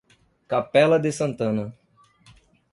[0.47, 1.77] Capela de Santana